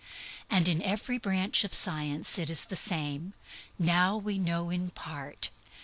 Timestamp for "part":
4.89-5.51